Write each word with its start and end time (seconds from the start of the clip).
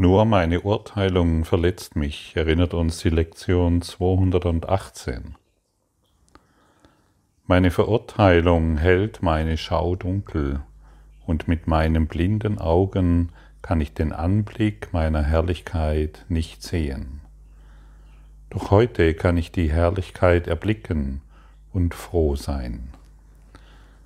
Nur 0.00 0.26
meine 0.26 0.60
Urteilung 0.60 1.44
verletzt 1.44 1.96
mich, 1.96 2.36
erinnert 2.36 2.72
uns 2.72 2.98
die 2.98 3.08
Lektion 3.08 3.82
218. 3.82 5.34
Meine 7.48 7.72
Verurteilung 7.72 8.76
hält 8.76 9.24
meine 9.24 9.56
Schau 9.56 9.96
dunkel, 9.96 10.60
und 11.26 11.48
mit 11.48 11.66
meinen 11.66 12.06
blinden 12.06 12.60
Augen 12.60 13.30
kann 13.60 13.80
ich 13.80 13.92
den 13.92 14.12
Anblick 14.12 14.92
meiner 14.92 15.24
Herrlichkeit 15.24 16.24
nicht 16.28 16.62
sehen. 16.62 17.20
Doch 18.50 18.70
heute 18.70 19.14
kann 19.14 19.36
ich 19.36 19.50
die 19.50 19.72
Herrlichkeit 19.72 20.46
erblicken 20.46 21.22
und 21.72 21.92
froh 21.92 22.36
sein. 22.36 22.90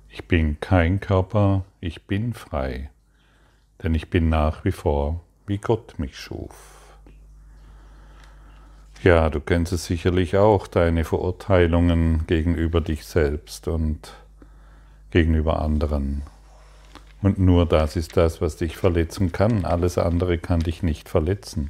Ich 0.09 0.27
bin 0.27 0.59
kein 0.59 0.99
Körper, 0.99 1.65
ich 1.81 2.07
bin 2.07 2.33
frei, 2.33 2.89
denn 3.83 3.93
ich 3.93 4.09
bin 4.09 4.29
nach 4.29 4.65
wie 4.65 4.71
vor 4.71 5.22
wie 5.47 5.57
Gott 5.57 5.99
mich 5.99 6.17
schuf. 6.17 6.55
Ja, 9.03 9.29
du 9.29 9.41
kennst 9.41 9.73
es 9.73 9.85
sicherlich 9.85 10.37
auch, 10.37 10.67
deine 10.67 11.03
Verurteilungen 11.03 12.25
gegenüber 12.25 12.79
dich 12.79 13.05
selbst 13.05 13.67
und 13.67 14.13
gegenüber 15.11 15.61
anderen. 15.61 16.23
Und 17.21 17.37
nur 17.37 17.65
das 17.65 17.95
ist 17.95 18.15
das, 18.17 18.41
was 18.41 18.57
dich 18.57 18.77
verletzen 18.77 19.31
kann. 19.31 19.65
Alles 19.65 19.97
andere 19.97 20.37
kann 20.37 20.61
dich 20.61 20.83
nicht 20.83 21.09
verletzen. 21.09 21.69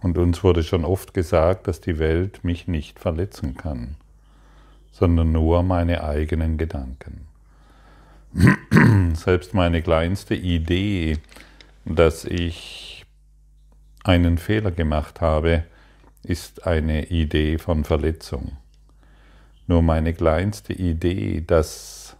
Und 0.00 0.16
uns 0.16 0.44
wurde 0.44 0.62
schon 0.62 0.84
oft 0.84 1.12
gesagt, 1.12 1.66
dass 1.66 1.80
die 1.80 1.98
Welt 1.98 2.44
mich 2.44 2.68
nicht 2.68 2.98
verletzen 2.98 3.56
kann, 3.56 3.96
sondern 4.92 5.32
nur 5.32 5.62
meine 5.62 6.04
eigenen 6.04 6.56
Gedanken. 6.56 7.26
Selbst 9.14 9.54
meine 9.54 9.82
kleinste 9.82 10.34
Idee, 10.34 11.18
dass 11.88 12.24
ich 12.24 13.04
einen 14.04 14.38
Fehler 14.38 14.70
gemacht 14.70 15.20
habe, 15.20 15.64
ist 16.22 16.66
eine 16.66 17.06
Idee 17.06 17.58
von 17.58 17.84
Verletzung. 17.84 18.56
Nur 19.66 19.82
meine 19.82 20.14
kleinste 20.14 20.72
Idee, 20.72 21.42
dass 21.46 22.16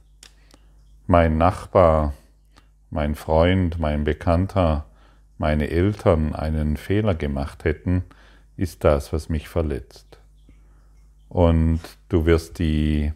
mein 1.07 1.39
Nachbar, 1.39 2.15
mein 2.91 3.15
Freund, 3.15 3.79
mein 3.79 4.05
Bekannter, 4.05 4.87
meine 5.39 5.71
Eltern 5.71 6.35
einen 6.35 6.77
Fehler 6.77 7.15
gemacht 7.15 7.65
hätten, 7.65 8.05
ist 8.57 8.85
das, 8.85 9.13
was 9.13 9.29
mich 9.29 9.49
verletzt. 9.49 10.19
Und 11.29 11.81
du 12.09 12.27
wirst 12.27 12.59
die 12.59 13.13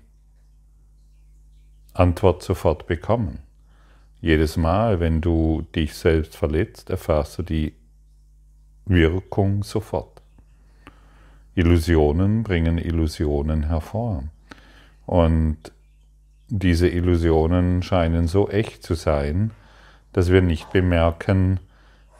Antwort 1.95 2.43
sofort 2.43 2.87
bekommen. 2.87 3.41
Jedes 4.23 4.57
Mal, 4.57 5.01
wenn 5.01 5.21
du 5.21 5.67
dich 5.75 5.95
selbst 5.95 6.37
verletzt, 6.37 6.91
erfährst 6.91 7.39
du 7.39 7.43
die 7.43 7.75
Wirkung 8.87 9.65
sofort. 9.65 10.23
Illusionen 11.57 12.45
bringen 12.45 12.79
Illusionen 12.79 13.65
hervor. 13.65 14.23
Und 15.07 15.59
diese 16.47 16.89
Illusionen 16.89 17.83
scheinen 17.83 18.29
so 18.29 18.49
echt 18.49 18.85
zu 18.85 18.95
sein, 18.95 19.51
dass 20.13 20.31
wir 20.31 20.41
nicht 20.41 20.71
bemerken, 20.71 21.59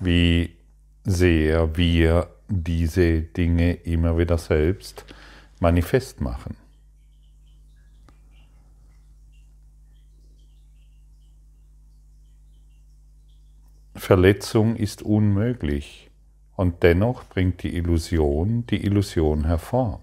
wie 0.01 0.57
sehr 1.05 1.77
wir 1.77 2.27
diese 2.49 3.21
Dinge 3.23 3.75
immer 3.75 4.19
wieder 4.19 4.39
selbst 4.39 5.05
manifest 5.61 6.21
machen. 6.21 6.57
Verletzung 13.95 14.77
ist 14.77 15.03
unmöglich 15.03 16.11
und 16.57 16.83
dennoch 16.83 17.25
bringt 17.25 17.63
die 17.63 17.77
Illusion 17.77 18.65
die 18.67 18.85
Illusion 18.85 19.45
hervor. 19.45 20.01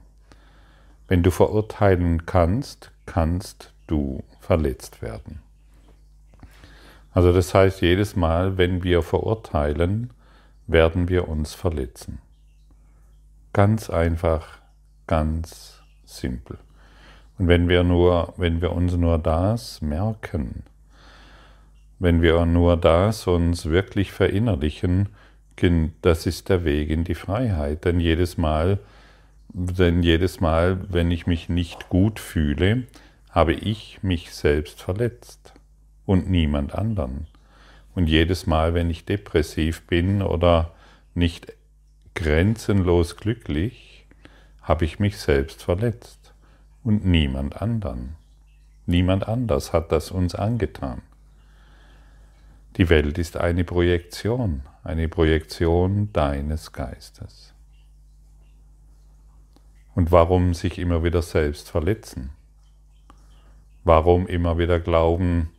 Wenn 1.08 1.23
du 1.23 1.31
verurteilen 1.31 2.25
kannst, 2.28 2.91
kannst 3.06 3.74
du 3.88 4.24
verletzt 4.40 5.02
werden. 5.02 5.41
Also 7.12 7.34
das 7.34 7.53
heißt, 7.53 7.81
jedes 7.81 8.16
Mal, 8.16 8.58
wenn 8.58 8.84
wir 8.84 9.02
verurteilen, 9.02 10.12
werden 10.68 11.09
wir 11.09 11.28
uns 11.28 11.56
verletzen. 11.56 12.19
Ganz 13.53 13.90
einfach, 13.90 14.59
ganz 15.08 15.81
simpel. 16.06 16.59
Und 17.40 17.47
wenn 17.47 17.68
wir 17.68 17.84
nur, 17.84 18.36
wenn 18.38 18.62
wir 18.62 18.74
uns 18.74 18.94
nur 18.94 19.18
das 19.18 19.81
merken, 19.81 20.63
wenn 22.00 22.22
wir 22.22 22.46
nur 22.46 22.78
das 22.78 23.28
uns 23.28 23.66
wirklich 23.66 24.12
verinnerlichen, 24.12 25.10
das 26.02 26.26
ist 26.26 26.48
der 26.48 26.64
Weg 26.64 26.90
in 26.90 27.04
die 27.04 27.16
Freiheit. 27.16 27.84
Denn 27.84 28.00
jedes 28.00 28.38
Mal, 28.38 28.80
denn 29.50 30.04
jedes 30.04 30.40
Mal, 30.40 30.80
wenn 30.90 31.12
ich 31.12 31.28
mich 31.28 31.50
nicht 31.50 31.90
gut 31.90 32.20
fühle, 32.20 32.84
habe 33.30 33.54
ich 33.54 34.02
mich 34.02 34.34
selbst 34.34 34.82
verletzt 34.82 35.54
und 36.06 36.30
niemand 36.30 36.74
anderen. 36.74 37.28
Und 37.94 38.08
jedes 38.08 38.48
Mal, 38.48 38.74
wenn 38.74 38.90
ich 38.90 39.04
depressiv 39.04 39.86
bin 39.86 40.22
oder 40.22 40.72
nicht 41.14 41.54
grenzenlos 42.16 43.18
glücklich, 43.18 44.06
habe 44.62 44.86
ich 44.86 45.00
mich 45.00 45.18
selbst 45.18 45.64
verletzt 45.64 46.34
und 46.84 47.06
niemand 47.06 47.62
anderen. 47.62 48.16
Niemand 48.86 49.28
anders 49.28 49.74
hat 49.74 49.92
das 49.92 50.12
uns 50.12 50.36
angetan. 50.36 51.02
Die 52.78 52.90
Welt 52.90 53.18
ist 53.18 53.38
eine 53.38 53.63
Projektion, 53.63 54.62
eine 54.84 55.07
Projektion 55.09 56.13
deines 56.13 56.72
Geistes. 56.72 57.53
Und 59.96 60.12
warum 60.12 60.53
sich 60.53 60.80
immer 60.80 61.03
wieder 61.03 61.22
selbst 61.22 61.69
verletzen? 61.69 62.30
Warum 63.84 64.28
immer 64.28 64.57
wieder 64.57 64.80
glauben, 64.80 65.50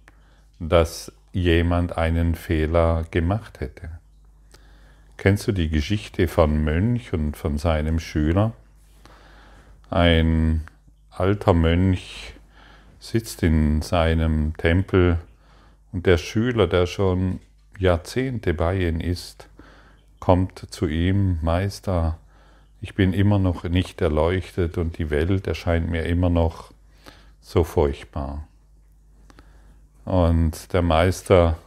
dass 0.59 1.13
jemand 1.33 1.99
einen 1.99 2.35
Fehler 2.35 3.05
gemacht 3.11 3.61
hätte? 3.61 3.99
Kennst 5.17 5.47
du 5.47 5.53
die 5.53 5.69
Geschichte 5.69 6.29
von 6.29 6.65
Mönch 6.65 7.13
und 7.13 7.37
von 7.37 7.59
seinem 7.59 7.99
Schüler? 7.99 8.53
Ein 9.91 10.63
alter 11.11 11.53
Mönch 11.53 12.33
sitzt 12.99 13.43
in 13.43 13.83
seinem 13.83 14.57
Tempel 14.57 15.19
und 15.93 16.07
der 16.07 16.19
Schüler, 16.19 16.67
der 16.67 16.87
schon 16.87 17.41
Jahrzehnte 17.79 18.55
bei 18.55 18.79
ihm 18.89 19.01
ist, 19.01 19.49
kommt 20.19 20.67
zu 20.71 20.87
ihm, 20.87 21.39
Meister, 21.43 22.19
ich 22.81 22.95
bin 22.95 23.13
immer 23.13 23.39
noch 23.39 23.65
nicht 23.65 24.01
erleuchtet 24.01 24.79
und 24.79 24.99
die 24.99 25.11
Welt 25.11 25.47
erscheint 25.47 25.91
mir 25.91 26.05
immer 26.05 26.31
noch 26.31 26.73
so 27.41 27.65
furchtbar. 27.65 28.47
Und 30.05 30.73
der 30.73 30.83
Meister 30.83 31.59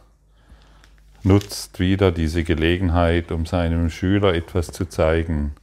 nutzt 1.22 1.78
wieder 1.80 2.12
diese 2.12 2.44
Gelegenheit, 2.44 3.32
um 3.32 3.46
seinem 3.46 3.90
Schüler 3.90 4.34
etwas 4.34 4.68
zu 4.68 4.86
zeigen. 4.86 5.54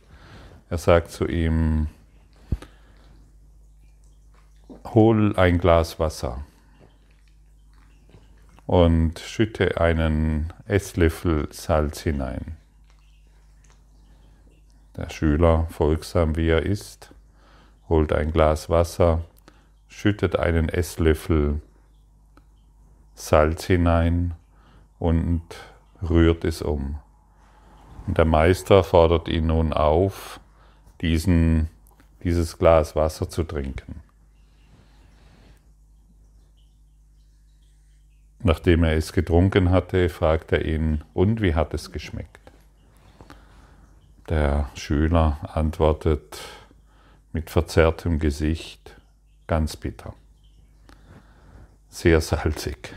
Er 0.69 0.77
sagt 0.77 1.11
zu 1.11 1.27
ihm, 1.27 1.87
hol 4.93 5.35
ein 5.37 5.59
Glas 5.59 5.99
Wasser 5.99 6.43
und 8.65 9.19
schütte 9.19 9.79
einen 9.79 10.53
Esslöffel 10.65 11.47
Salz 11.51 12.01
hinein. 12.01 12.57
Der 14.95 15.09
Schüler, 15.09 15.67
folgsam 15.69 16.35
wie 16.35 16.49
er 16.49 16.63
ist, 16.63 17.13
holt 17.87 18.13
ein 18.13 18.31
Glas 18.31 18.69
Wasser, 18.69 19.23
schüttet 19.87 20.37
einen 20.37 20.69
Esslöffel 20.69 21.61
Salz 23.15 23.65
hinein 23.65 24.33
und 24.99 25.43
rührt 26.01 26.43
es 26.43 26.61
um. 26.61 26.99
Und 28.07 28.17
der 28.17 28.25
Meister 28.25 28.83
fordert 28.83 29.27
ihn 29.27 29.47
nun 29.47 29.73
auf, 29.73 30.39
diesen, 31.01 31.69
dieses 32.23 32.57
Glas 32.57 32.95
Wasser 32.95 33.29
zu 33.29 33.43
trinken. 33.43 34.01
Nachdem 38.43 38.83
er 38.83 38.93
es 38.95 39.13
getrunken 39.13 39.69
hatte, 39.69 40.09
fragt 40.09 40.51
er 40.51 40.65
ihn, 40.65 41.03
und 41.13 41.41
wie 41.41 41.53
hat 41.53 41.73
es 41.73 41.91
geschmeckt? 41.91 42.39
Der 44.29 44.69
Schüler 44.75 45.37
antwortet 45.53 46.39
mit 47.33 47.49
verzerrtem 47.49 48.17
Gesicht, 48.17 48.95
ganz 49.47 49.75
bitter, 49.75 50.13
sehr 51.89 52.21
salzig. 52.21 52.95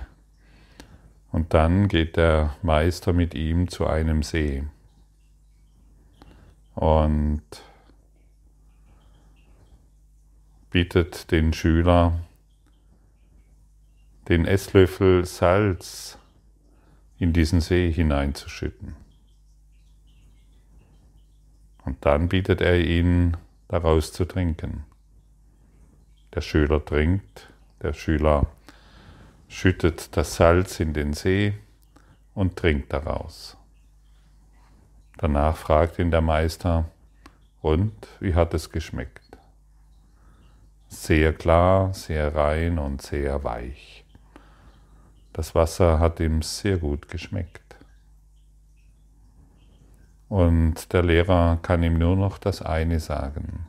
Und 1.30 1.52
dann 1.52 1.88
geht 1.88 2.16
der 2.16 2.54
Meister 2.62 3.12
mit 3.12 3.34
ihm 3.34 3.68
zu 3.68 3.86
einem 3.86 4.22
See. 4.22 4.64
Und 6.76 7.42
bittet 10.70 11.30
den 11.32 11.52
Schüler, 11.52 12.20
den 14.28 14.46
Esslöffel 14.46 15.24
Salz 15.24 16.18
in 17.18 17.32
diesen 17.32 17.60
See 17.60 17.90
hineinzuschütten. 17.90 18.96
Und 21.84 22.04
dann 22.04 22.28
bittet 22.28 22.60
er 22.60 22.80
ihn, 22.80 23.36
daraus 23.68 24.12
zu 24.12 24.24
trinken. 24.24 24.84
Der 26.34 26.40
Schüler 26.40 26.84
trinkt, 26.84 27.52
der 27.82 27.92
Schüler 27.92 28.46
schüttet 29.48 30.16
das 30.16 30.36
Salz 30.36 30.80
in 30.80 30.92
den 30.92 31.12
See 31.12 31.54
und 32.34 32.56
trinkt 32.56 32.92
daraus. 32.92 33.56
Danach 35.18 35.56
fragt 35.56 35.98
ihn 35.98 36.10
der 36.10 36.22
Meister, 36.22 36.90
und 37.62 37.94
wie 38.20 38.34
hat 38.34 38.52
es 38.52 38.70
geschmeckt? 38.70 39.38
Sehr 40.88 41.32
klar, 41.32 41.94
sehr 41.94 42.34
rein 42.34 42.78
und 42.78 43.00
sehr 43.00 43.42
weich. 43.42 44.03
Das 45.34 45.56
Wasser 45.56 45.98
hat 45.98 46.20
ihm 46.20 46.42
sehr 46.42 46.78
gut 46.78 47.08
geschmeckt. 47.08 47.74
Und 50.28 50.92
der 50.92 51.02
Lehrer 51.02 51.58
kann 51.60 51.82
ihm 51.82 51.98
nur 51.98 52.14
noch 52.14 52.38
das 52.38 52.62
eine 52.62 53.00
sagen. 53.00 53.66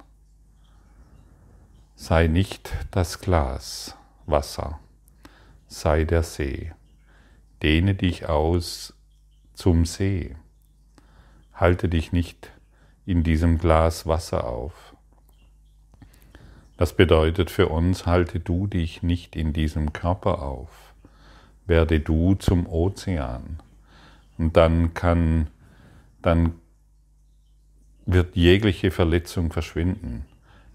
Sei 1.96 2.28
nicht 2.28 2.72
das 2.92 3.20
Glas 3.20 3.98
Wasser, 4.28 4.80
sei 5.68 6.04
der 6.04 6.22
See. 6.22 6.72
Dehne 7.64 7.96
dich 7.96 8.30
aus 8.30 8.94
zum 9.56 9.86
See. 9.86 10.36
Halte 11.52 11.90
dich 11.90 12.12
nicht 12.12 12.52
in 13.08 13.24
diesem 13.24 13.58
Glas 13.58 14.06
Wasser 14.06 14.46
auf. 14.46 14.96
Das 16.78 16.96
bedeutet 16.96 17.50
für 17.50 17.70
uns, 17.70 18.06
halte 18.06 18.40
du 18.40 18.68
dich 18.68 19.02
nicht 19.02 19.36
in 19.36 19.52
diesem 19.52 19.94
Körper 19.94 20.44
auf. 20.44 20.85
Werde 21.68 22.00
du 22.00 22.36
zum 22.36 22.68
Ozean. 22.68 23.58
Und 24.38 24.56
dann 24.58 24.94
kann, 24.94 25.48
dann 26.22 26.54
wird 28.06 28.36
jegliche 28.36 28.92
Verletzung 28.92 29.52
verschwinden. 29.52 30.26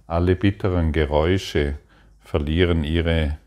Alle 0.07 0.35
bitteren 0.35 0.93
Geräusche 0.93 1.77
verlieren 2.21 2.85
ihre 2.85 3.39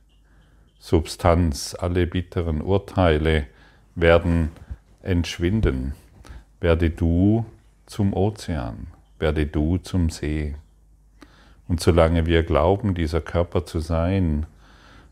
Substanz, 0.79 1.75
alle 1.77 2.07
bitteren 2.07 2.61
Urteile 2.61 3.47
werden 3.95 4.51
entschwinden. 5.01 5.93
Werde 6.59 6.89
du 6.89 7.45
zum 7.85 8.13
Ozean, 8.13 8.87
werde 9.19 9.45
du 9.45 9.77
zum 9.77 10.09
See. 10.09 10.55
Und 11.67 11.79
solange 11.79 12.25
wir 12.25 12.43
glauben, 12.43 12.95
dieser 12.95 13.21
Körper 13.21 13.65
zu 13.65 13.79
sein, 13.79 14.45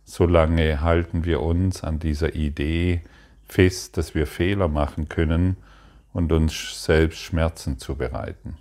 solange 0.03 0.81
halten 0.81 1.25
wir 1.25 1.41
uns 1.41 1.83
an 1.83 1.99
dieser 1.99 2.35
Idee 2.35 3.01
fest, 3.45 3.97
dass 3.97 4.15
wir 4.15 4.27
Fehler 4.27 4.67
machen 4.67 5.09
können 5.09 5.57
und 6.13 6.31
uns 6.31 6.83
selbst 6.83 7.19
Schmerzen 7.19 7.77
zubereiten. 7.77 8.57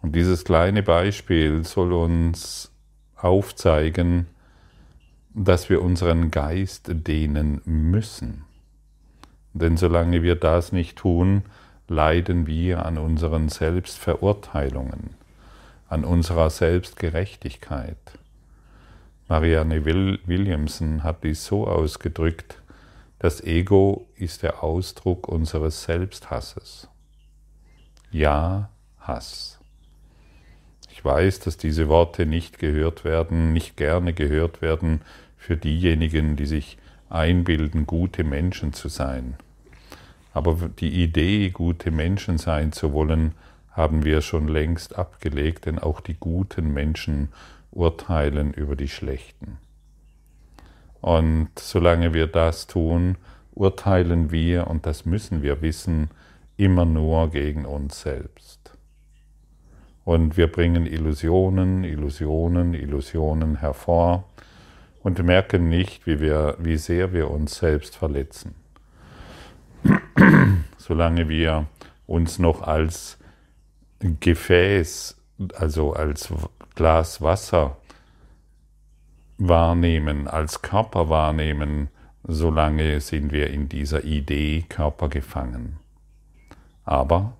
Und 0.00 0.16
dieses 0.16 0.44
kleine 0.44 0.82
Beispiel 0.82 1.64
soll 1.64 1.92
uns 1.92 2.72
aufzeigen, 3.16 4.26
dass 5.34 5.70
wir 5.70 5.80
unseren 5.80 6.30
Geist 6.30 6.90
dehnen 6.92 7.62
müssen. 7.64 8.44
Denn 9.54 9.76
solange 9.76 10.22
wir 10.22 10.34
das 10.34 10.72
nicht 10.72 10.98
tun, 10.98 11.42
leiden 11.88 12.46
wir 12.46 12.84
an 12.84 12.98
unseren 12.98 13.48
Selbstverurteilungen, 13.48 15.10
an 15.88 16.04
unserer 16.04 16.50
Selbstgerechtigkeit. 16.50 17.96
Marianne 19.32 19.82
Williamson 19.86 21.02
hat 21.02 21.24
dies 21.24 21.46
so 21.46 21.66
ausgedrückt, 21.66 22.60
das 23.18 23.42
Ego 23.42 24.06
ist 24.14 24.42
der 24.42 24.62
Ausdruck 24.62 25.26
unseres 25.26 25.84
Selbsthasses. 25.84 26.86
Ja, 28.10 28.68
Hass. 29.00 29.58
Ich 30.90 31.02
weiß, 31.02 31.40
dass 31.40 31.56
diese 31.56 31.88
Worte 31.88 32.26
nicht 32.26 32.58
gehört 32.58 33.06
werden, 33.06 33.54
nicht 33.54 33.78
gerne 33.78 34.12
gehört 34.12 34.60
werden 34.60 35.00
für 35.38 35.56
diejenigen, 35.56 36.36
die 36.36 36.44
sich 36.44 36.76
einbilden, 37.08 37.86
gute 37.86 38.24
Menschen 38.24 38.74
zu 38.74 38.90
sein. 38.90 39.36
Aber 40.34 40.68
die 40.78 41.02
Idee, 41.02 41.48
gute 41.48 41.90
Menschen 41.90 42.36
sein 42.36 42.72
zu 42.72 42.92
wollen, 42.92 43.32
haben 43.70 44.04
wir 44.04 44.20
schon 44.20 44.46
längst 44.46 44.98
abgelegt, 44.98 45.64
denn 45.64 45.78
auch 45.78 46.02
die 46.02 46.18
guten 46.20 46.74
Menschen 46.74 47.30
urteilen 47.72 48.52
über 48.52 48.76
die 48.76 48.88
schlechten. 48.88 49.58
Und 51.00 51.50
solange 51.58 52.14
wir 52.14 52.28
das 52.28 52.68
tun, 52.68 53.16
urteilen 53.54 54.30
wir, 54.30 54.68
und 54.68 54.86
das 54.86 55.04
müssen 55.04 55.42
wir 55.42 55.60
wissen, 55.60 56.10
immer 56.56 56.84
nur 56.84 57.30
gegen 57.30 57.66
uns 57.66 58.02
selbst. 58.02 58.76
Und 60.04 60.36
wir 60.36 60.50
bringen 60.50 60.86
Illusionen, 60.86 61.84
Illusionen, 61.84 62.74
Illusionen 62.74 63.56
hervor 63.56 64.24
und 65.02 65.22
merken 65.22 65.68
nicht, 65.68 66.06
wie, 66.06 66.20
wir, 66.20 66.56
wie 66.58 66.76
sehr 66.76 67.12
wir 67.12 67.30
uns 67.30 67.56
selbst 67.56 67.96
verletzen. 67.96 68.54
Solange 70.76 71.28
wir 71.28 71.66
uns 72.06 72.38
noch 72.38 72.62
als 72.62 73.18
Gefäß, 74.20 75.16
also 75.54 75.92
als 75.92 76.32
Glas 76.74 77.20
Wasser 77.20 77.76
wahrnehmen, 79.38 80.28
als 80.28 80.62
Körper 80.62 81.08
wahrnehmen, 81.08 81.88
solange 82.24 83.00
sind 83.00 83.32
wir 83.32 83.50
in 83.50 83.68
dieser 83.68 84.04
Idee 84.04 84.64
Körper 84.68 85.08
gefangen. 85.08 85.78
Aber, 86.84 87.32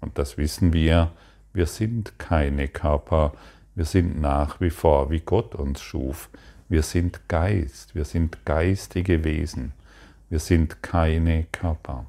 und 0.00 0.18
das 0.18 0.38
wissen 0.38 0.72
wir, 0.72 1.10
wir 1.52 1.66
sind 1.66 2.18
keine 2.18 2.68
Körper, 2.68 3.32
wir 3.74 3.84
sind 3.84 4.20
nach 4.20 4.60
wie 4.60 4.70
vor, 4.70 5.10
wie 5.10 5.20
Gott 5.20 5.54
uns 5.54 5.80
schuf. 5.80 6.28
Wir 6.68 6.82
sind 6.82 7.28
Geist, 7.28 7.94
wir 7.94 8.04
sind 8.04 8.44
geistige 8.46 9.24
Wesen, 9.24 9.72
wir 10.30 10.38
sind 10.38 10.82
keine 10.82 11.44
Körper. 11.52 12.06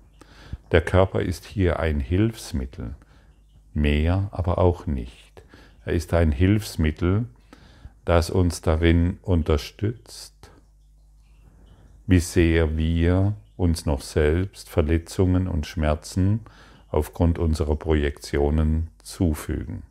Der 0.72 0.82
Körper 0.82 1.22
ist 1.22 1.46
hier 1.46 1.80
ein 1.80 2.00
Hilfsmittel, 2.00 2.96
mehr 3.74 4.30
aber 4.32 4.58
auch 4.58 4.88
nicht. 4.88 5.33
Er 5.86 5.94
ist 5.94 6.14
ein 6.14 6.32
Hilfsmittel, 6.32 7.26
das 8.06 8.30
uns 8.30 8.62
darin 8.62 9.18
unterstützt, 9.22 10.52
wie 12.08 12.20
sehr 12.20 12.78
wir 12.78 13.34
uns 13.58 13.86
noch 13.86 14.02
selbst 14.02 14.70
Verletzungen 14.70 15.48
und 15.48 15.66
Schmerzen 15.68 16.42
aufgrund 16.90 17.40
unserer 17.40 17.75
Projektionen 17.75 18.90
zufügen. 19.02 19.84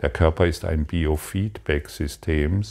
Der 0.00 0.10
Körper 0.10 0.46
ist 0.46 0.64
ein 0.64 0.86
Biofeedback-System, 0.86 2.62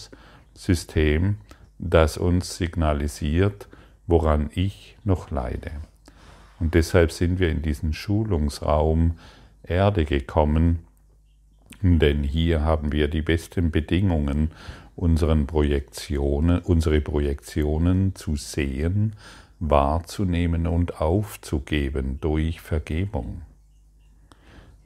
System, 0.54 1.38
das 1.78 2.18
uns 2.18 2.58
signalisiert, 2.58 3.68
woran 4.08 4.50
ich 4.54 4.98
noch 5.04 5.30
leide. 5.30 5.72
Und 6.60 6.74
deshalb 6.74 7.12
sind 7.12 7.40
wir 7.40 7.50
in 7.50 7.62
diesen 7.62 7.94
Schulungsraum 7.94 9.18
Erde 9.64 10.06
gekommen, 10.06 10.80
denn 11.82 12.24
hier 12.24 12.62
haben 12.62 12.92
wir 12.92 13.08
die 13.08 13.22
besten 13.22 13.72
Bedingungen, 13.72 14.52
unseren 14.96 15.48
Projektionen, 15.48 16.60
unsere 16.60 17.00
Projektionen 17.00 18.16
zu 18.16 18.36
sehen, 18.36 19.16
wahrzunehmen 19.60 20.68
und 20.68 21.00
aufzugeben 21.00 22.20
durch 22.22 22.60
Vergebung. 22.62 23.44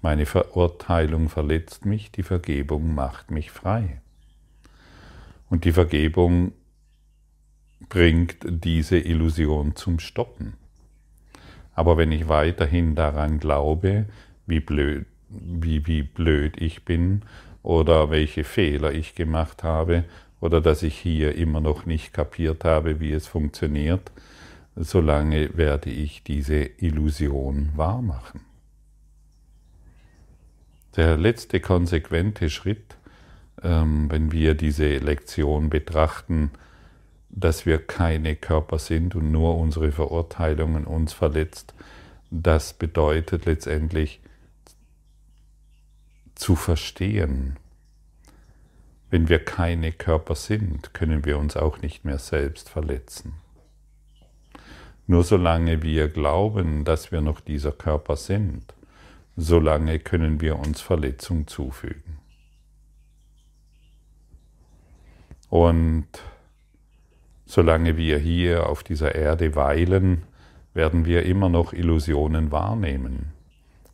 Meine 0.01 0.25
Verurteilung 0.25 1.29
verletzt 1.29 1.85
mich, 1.85 2.11
die 2.11 2.23
Vergebung 2.23 2.93
macht 2.93 3.31
mich 3.31 3.51
frei. 3.51 4.01
Und 5.49 5.65
die 5.65 5.71
Vergebung 5.71 6.51
bringt 7.89 8.37
diese 8.43 8.97
Illusion 8.97 9.75
zum 9.75 9.99
Stoppen. 9.99 10.53
Aber 11.73 11.97
wenn 11.97 12.11
ich 12.11 12.27
weiterhin 12.27 12.95
daran 12.95 13.39
glaube, 13.39 14.05
wie 14.45 14.59
blöd, 14.59 15.05
wie, 15.41 15.85
wie 15.87 16.03
blöd 16.03 16.61
ich 16.61 16.85
bin 16.85 17.23
oder 17.61 18.09
welche 18.09 18.43
Fehler 18.43 18.91
ich 18.91 19.15
gemacht 19.15 19.63
habe 19.63 20.03
oder 20.41 20.59
dass 20.59 20.83
ich 20.83 20.97
hier 20.97 21.35
immer 21.35 21.61
noch 21.61 21.85
nicht 21.85 22.13
kapiert 22.13 22.65
habe, 22.65 22.99
wie 22.99 23.13
es 23.13 23.27
funktioniert, 23.27 24.11
solange 24.75 25.55
werde 25.57 25.89
ich 25.89 26.23
diese 26.23 26.55
Illusion 26.55 27.69
wahrmachen. 27.75 28.41
Der 30.95 31.17
letzte 31.17 31.59
konsequente 31.59 32.49
Schritt, 32.49 32.97
ähm, 33.63 34.11
wenn 34.11 34.31
wir 34.31 34.53
diese 34.53 34.97
Lektion 34.97 35.69
betrachten, 35.69 36.51
dass 37.29 37.65
wir 37.65 37.79
keine 37.79 38.35
Körper 38.35 38.77
sind 38.77 39.15
und 39.15 39.31
nur 39.31 39.57
unsere 39.57 39.91
Verurteilungen 39.91 40.83
uns 40.85 41.13
verletzt, 41.13 41.73
das 42.29 42.73
bedeutet 42.73 43.45
letztendlich 43.45 44.19
zu 46.43 46.57
verstehen, 46.57 47.55
wenn 49.09 49.29
wir 49.29 49.39
keine 49.39 49.93
Körper 49.93 50.35
sind, 50.35 50.93
können 50.93 51.23
wir 51.23 51.37
uns 51.37 51.55
auch 51.55 51.81
nicht 51.81 52.03
mehr 52.03 52.17
selbst 52.17 52.69
verletzen. 52.69 53.35
Nur 55.07 55.23
solange 55.23 55.81
wir 55.83 56.09
glauben, 56.09 56.83
dass 56.83 57.13
wir 57.13 57.21
noch 57.21 57.39
dieser 57.39 57.71
Körper 57.71 58.17
sind, 58.17 58.73
solange 59.37 59.99
können 59.99 60.41
wir 60.41 60.59
uns 60.59 60.81
Verletzung 60.81 61.47
zufügen. 61.47 62.19
Und 65.47 66.09
solange 67.45 67.95
wir 67.95 68.17
hier 68.17 68.67
auf 68.67 68.83
dieser 68.83 69.15
Erde 69.15 69.55
weilen, 69.55 70.23
werden 70.73 71.05
wir 71.05 71.23
immer 71.23 71.47
noch 71.47 71.71
Illusionen 71.71 72.51
wahrnehmen. 72.51 73.31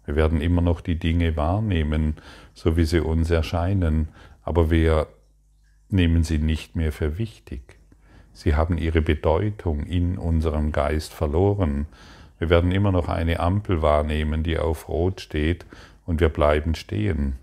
Wir 0.10 0.16
werden 0.16 0.42
immer 0.42 0.64
noch 0.64 0.82
die 0.82 0.98
Dinge 0.98 1.38
wahrnehmen, 1.38 2.16
so 2.56 2.76
wie 2.76 2.86
sie 2.86 3.00
uns 3.00 3.30
erscheinen, 3.30 4.08
aber 4.42 4.72
wir 4.72 5.06
nehmen 5.90 6.24
sie 6.24 6.40
nicht 6.40 6.76
mehr 6.76 6.92
für 6.92 7.20
wichtig. 7.20 7.78
Sie 8.34 8.56
haben 8.56 8.80
ihre 8.80 9.04
Bedeutung 9.04 9.84
in 9.84 10.18
unserem 10.18 10.72
Geist 10.72 11.14
verloren. 11.14 11.86
Wir 12.40 12.50
werden 12.50 12.72
immer 12.72 12.92
noch 12.92 13.08
eine 13.08 13.40
Ampel 13.40 13.84
wahrnehmen, 13.84 14.42
die 14.42 14.58
auf 14.58 14.90
Rot 14.90 15.22
steht, 15.22 15.68
und 16.08 16.22
wir 16.22 16.30
bleiben 16.30 16.74
stehen. 16.74 17.36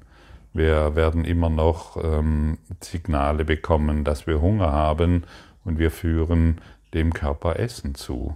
Wir 0.52 0.96
werden 0.96 1.24
immer 1.24 1.50
noch 1.50 1.96
ähm, 2.02 2.58
Signale 2.80 3.44
bekommen, 3.44 4.02
dass 4.02 4.26
wir 4.26 4.40
Hunger 4.40 4.72
haben, 4.72 5.22
und 5.64 5.78
wir 5.78 5.92
führen 5.92 6.60
dem 6.94 7.12
Körper 7.12 7.60
Essen 7.60 7.94
zu. 7.94 8.34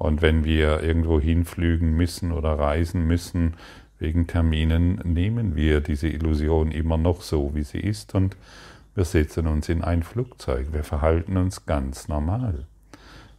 Und 0.00 0.22
wenn 0.22 0.46
wir 0.46 0.82
irgendwo 0.82 1.20
hinflügen 1.20 1.94
müssen 1.94 2.32
oder 2.32 2.58
reisen 2.58 3.06
müssen 3.06 3.52
wegen 3.98 4.26
Terminen, 4.26 4.98
nehmen 5.04 5.56
wir 5.56 5.82
diese 5.82 6.08
Illusion 6.08 6.72
immer 6.72 6.96
noch 6.96 7.20
so, 7.20 7.54
wie 7.54 7.64
sie 7.64 7.80
ist 7.80 8.14
und 8.14 8.34
wir 8.94 9.04
setzen 9.04 9.46
uns 9.46 9.68
in 9.68 9.84
ein 9.84 10.02
Flugzeug. 10.02 10.68
Wir 10.72 10.84
verhalten 10.84 11.36
uns 11.36 11.66
ganz 11.66 12.08
normal. 12.08 12.64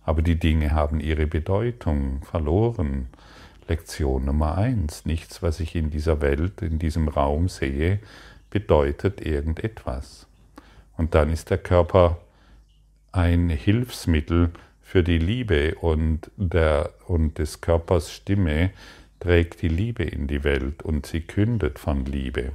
Aber 0.03 0.21
die 0.21 0.37
Dinge 0.37 0.69
haben 0.69 0.99
ihre 0.99 1.25
Bedeutung 1.25 2.21
verloren. 2.21 3.07
Lektion 3.67 4.25
Nummer 4.25 4.55
eins. 4.55 5.03
Nichts, 5.03 5.41
was 5.41 5.61
ich 5.61 5.75
in 5.75 5.89
dieser 5.89 6.21
Welt, 6.21 6.61
in 6.61 6.77
diesem 6.77 7.07
Raum 7.07 7.49
sehe, 7.49 7.97
bedeutet 8.51 9.19
irgendetwas. 9.19 10.27
Und 10.95 11.15
dann 11.15 11.31
ist 11.31 11.49
der 11.49 11.57
Körper 11.57 12.19
ein 13.11 13.49
Hilfsmittel, 13.49 14.51
für 14.91 15.03
die 15.03 15.19
Liebe 15.19 15.75
und, 15.75 16.29
der, 16.35 16.89
und 17.07 17.37
des 17.37 17.61
Körpers 17.61 18.11
Stimme 18.11 18.71
trägt 19.21 19.61
die 19.61 19.69
Liebe 19.69 20.03
in 20.03 20.27
die 20.27 20.43
Welt 20.43 20.83
und 20.83 21.05
sie 21.05 21.21
kündet 21.21 21.79
von 21.79 22.03
Liebe. 22.03 22.51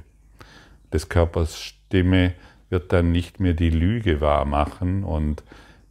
Des 0.93 1.09
Körpers 1.09 1.59
Stimme 1.59 2.35
wird 2.69 2.93
dann 2.93 3.11
nicht 3.11 3.39
mehr 3.39 3.55
die 3.55 3.71
Lüge 3.71 4.21
wahrmachen 4.21 5.03
und 5.03 5.43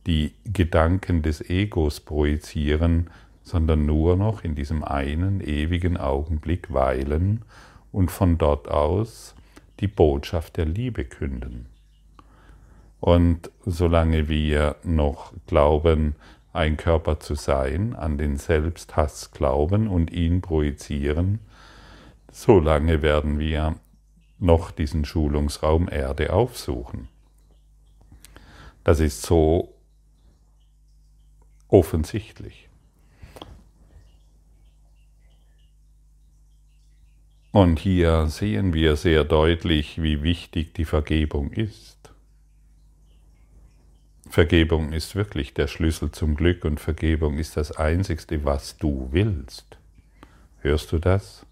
die 0.06 0.34
Gedanken 0.44 1.22
des 1.22 1.40
Egos 1.50 1.98
projizieren, 1.98 3.10
sondern 3.42 3.84
nur 3.84 4.14
noch 4.14 4.44
in 4.44 4.54
diesem 4.54 4.84
einen 4.84 5.40
ewigen 5.40 5.96
Augenblick 5.96 6.72
weilen 6.72 7.42
und 7.90 8.12
von 8.12 8.38
dort 8.38 8.68
aus 8.68 9.34
die 9.80 9.88
Botschaft 9.88 10.58
der 10.58 10.66
Liebe 10.66 11.06
künden. 11.06 11.66
Und 13.00 13.50
solange 13.64 14.28
wir 14.28 14.76
noch 14.84 15.32
glauben, 15.48 16.14
ein 16.56 16.76
Körper 16.76 17.20
zu 17.20 17.34
sein, 17.34 17.94
an 17.94 18.18
den 18.18 18.36
Selbsthass 18.36 19.30
glauben 19.30 19.88
und 19.88 20.10
ihn 20.10 20.40
projizieren, 20.40 21.40
solange 22.32 23.02
werden 23.02 23.38
wir 23.38 23.76
noch 24.38 24.70
diesen 24.70 25.04
Schulungsraum 25.04 25.88
Erde 25.88 26.32
aufsuchen. 26.32 27.08
Das 28.84 29.00
ist 29.00 29.22
so 29.22 29.74
offensichtlich. 31.68 32.68
Und 37.52 37.78
hier 37.78 38.26
sehen 38.26 38.74
wir 38.74 38.96
sehr 38.96 39.24
deutlich, 39.24 40.02
wie 40.02 40.22
wichtig 40.22 40.74
die 40.74 40.84
Vergebung 40.84 41.52
ist. 41.52 41.95
Vergebung 44.28 44.92
ist 44.92 45.14
wirklich 45.14 45.54
der 45.54 45.66
Schlüssel 45.66 46.10
zum 46.10 46.34
Glück 46.34 46.64
und 46.64 46.78
Vergebung 46.78 47.38
ist 47.38 47.56
das 47.56 47.72
Einzigste, 47.72 48.44
was 48.44 48.76
du 48.76 49.08
willst. 49.12 49.78
Hörst 50.58 50.92
du 50.92 50.98
das? 50.98 51.46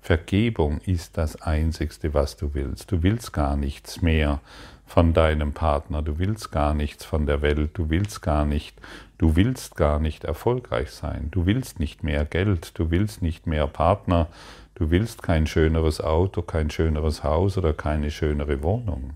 Vergebung 0.00 0.78
ist 0.80 1.18
das 1.18 1.42
Einzigste, 1.42 2.14
was 2.14 2.36
du 2.36 2.54
willst. 2.54 2.90
Du 2.90 3.02
willst 3.02 3.32
gar 3.32 3.56
nichts 3.56 4.00
mehr 4.00 4.40
von 4.86 5.12
deinem 5.12 5.52
Partner, 5.52 6.02
du 6.02 6.18
willst 6.18 6.50
gar 6.50 6.72
nichts 6.74 7.04
von 7.04 7.26
der 7.26 7.42
Welt, 7.42 7.70
du 7.74 7.90
willst 7.90 8.22
gar 8.22 8.44
nicht, 8.44 8.80
du 9.18 9.36
willst 9.36 9.76
gar 9.76 9.98
nicht 10.00 10.24
erfolgreich 10.24 10.90
sein, 10.90 11.28
du 11.30 11.46
willst 11.46 11.78
nicht 11.78 12.02
mehr 12.02 12.24
Geld, 12.24 12.78
du 12.78 12.90
willst 12.90 13.22
nicht 13.22 13.46
mehr 13.46 13.66
Partner, 13.66 14.28
du 14.74 14.90
willst 14.90 15.22
kein 15.22 15.46
schöneres 15.46 16.00
Auto, 16.00 16.42
kein 16.42 16.70
schöneres 16.70 17.22
Haus 17.22 17.58
oder 17.58 17.72
keine 17.72 18.10
schönere 18.10 18.62
Wohnung. 18.62 19.14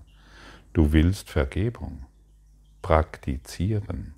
Du 0.73 0.93
willst 0.93 1.29
Vergebung 1.29 2.06
praktizieren. 2.87 4.13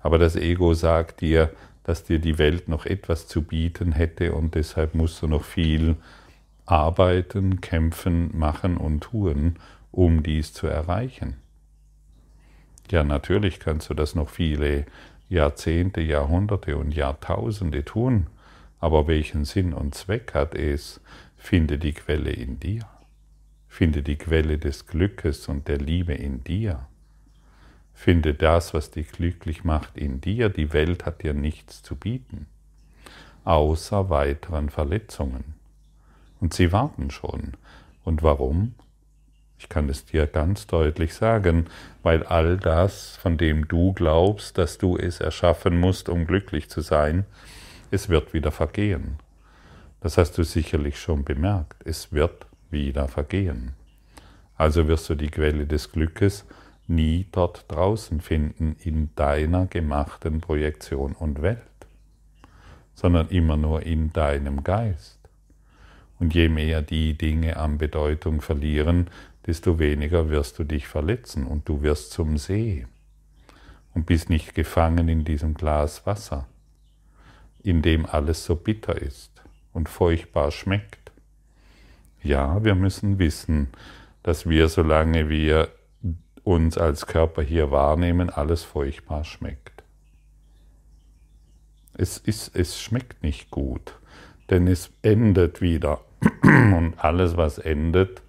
Aber 0.00 0.18
das 0.18 0.36
Ego 0.36 0.72
sagt 0.72 1.20
dir, 1.20 1.50
dass 1.82 2.02
dir 2.02 2.18
die 2.18 2.38
Welt 2.38 2.66
noch 2.66 2.86
etwas 2.86 3.28
zu 3.28 3.42
bieten 3.42 3.92
hätte 3.92 4.32
und 4.32 4.54
deshalb 4.54 4.94
musst 4.94 5.20
du 5.20 5.26
noch 5.26 5.44
viel 5.44 5.96
arbeiten, 6.64 7.60
kämpfen, 7.60 8.30
machen 8.36 8.78
und 8.78 9.02
tun, 9.02 9.56
um 9.92 10.22
dies 10.22 10.54
zu 10.54 10.66
erreichen. 10.66 11.36
Ja, 12.90 13.04
natürlich 13.04 13.60
kannst 13.60 13.90
du 13.90 13.94
das 13.94 14.14
noch 14.14 14.30
viele 14.30 14.86
Jahrzehnte, 15.28 16.00
Jahrhunderte 16.00 16.78
und 16.78 16.94
Jahrtausende 16.94 17.84
tun, 17.84 18.28
aber 18.80 19.06
welchen 19.06 19.44
Sinn 19.44 19.74
und 19.74 19.94
Zweck 19.94 20.32
hat 20.32 20.54
es? 20.54 21.02
Finde 21.36 21.76
die 21.76 21.92
Quelle 21.92 22.30
in 22.30 22.58
dir. 22.60 22.86
Finde 23.68 24.02
die 24.02 24.16
Quelle 24.16 24.56
des 24.56 24.86
Glückes 24.86 25.48
und 25.48 25.68
der 25.68 25.76
Liebe 25.76 26.14
in 26.14 26.42
dir. 26.44 26.86
Finde 27.94 28.34
das, 28.34 28.74
was 28.74 28.90
dich 28.90 29.12
glücklich 29.12 29.64
macht, 29.64 29.96
in 29.96 30.20
dir. 30.20 30.48
Die 30.48 30.72
Welt 30.72 31.06
hat 31.06 31.22
dir 31.22 31.32
nichts 31.32 31.82
zu 31.82 31.96
bieten, 31.96 32.46
außer 33.44 34.10
weiteren 34.10 34.68
Verletzungen. 34.68 35.54
Und 36.40 36.52
sie 36.52 36.72
warten 36.72 37.10
schon. 37.10 37.54
Und 38.04 38.22
warum? 38.22 38.74
Ich 39.58 39.68
kann 39.68 39.88
es 39.88 40.04
dir 40.04 40.26
ganz 40.26 40.66
deutlich 40.66 41.14
sagen, 41.14 41.66
weil 42.02 42.24
all 42.24 42.58
das, 42.58 43.16
von 43.16 43.38
dem 43.38 43.66
du 43.68 43.92
glaubst, 43.94 44.58
dass 44.58 44.76
du 44.76 44.98
es 44.98 45.20
erschaffen 45.20 45.78
musst, 45.78 46.10
um 46.10 46.26
glücklich 46.26 46.68
zu 46.68 46.82
sein, 46.82 47.24
es 47.90 48.08
wird 48.08 48.34
wieder 48.34 48.50
vergehen. 48.50 49.16
Das 50.00 50.18
hast 50.18 50.36
du 50.36 50.42
sicherlich 50.42 51.00
schon 51.00 51.24
bemerkt. 51.24 51.86
Es 51.86 52.12
wird 52.12 52.46
wieder 52.70 53.08
vergehen. 53.08 53.72
Also 54.56 54.86
wirst 54.86 55.08
du 55.08 55.14
die 55.14 55.30
Quelle 55.30 55.66
des 55.66 55.92
Glückes 55.92 56.44
nie 56.86 57.26
dort 57.32 57.64
draußen 57.68 58.20
finden 58.20 58.76
in 58.82 59.10
deiner 59.16 59.66
gemachten 59.66 60.40
Projektion 60.40 61.12
und 61.12 61.42
Welt, 61.42 61.58
sondern 62.94 63.28
immer 63.28 63.56
nur 63.56 63.82
in 63.82 64.12
deinem 64.12 64.64
Geist. 64.64 65.18
Und 66.18 66.34
je 66.34 66.48
mehr 66.48 66.82
die 66.82 67.16
Dinge 67.16 67.56
an 67.56 67.78
Bedeutung 67.78 68.40
verlieren, 68.40 69.08
desto 69.46 69.78
weniger 69.78 70.30
wirst 70.30 70.58
du 70.58 70.64
dich 70.64 70.86
verletzen 70.86 71.46
und 71.46 71.68
du 71.68 71.82
wirst 71.82 72.12
zum 72.12 72.38
See 72.38 72.86
und 73.94 74.06
bist 74.06 74.30
nicht 74.30 74.54
gefangen 74.54 75.08
in 75.08 75.24
diesem 75.24 75.54
Glas 75.54 76.06
Wasser, 76.06 76.46
in 77.62 77.82
dem 77.82 78.06
alles 78.06 78.44
so 78.44 78.56
bitter 78.56 79.00
ist 79.00 79.42
und 79.72 79.88
furchtbar 79.88 80.50
schmeckt. 80.50 81.12
Ja, 82.22 82.64
wir 82.64 82.74
müssen 82.74 83.18
wissen, 83.18 83.68
dass 84.22 84.48
wir, 84.48 84.68
solange 84.68 85.28
wir 85.28 85.68
uns 86.44 86.78
als 86.78 87.06
Körper 87.06 87.42
hier 87.42 87.70
wahrnehmen, 87.70 88.30
alles 88.30 88.62
furchtbar 88.62 89.24
schmeckt. 89.24 89.82
Es, 91.96 92.18
ist, 92.18 92.54
es 92.54 92.80
schmeckt 92.80 93.22
nicht 93.22 93.50
gut, 93.50 93.98
denn 94.50 94.66
es 94.66 94.90
endet 95.02 95.60
wieder. 95.60 96.00
Und 96.42 96.94
alles, 96.98 97.36
was 97.36 97.58
endet, 97.58 98.22